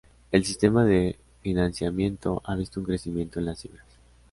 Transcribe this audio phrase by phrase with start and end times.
[0.31, 3.85] El sistema de financiamiento ha visto un crecimiento en las cifras.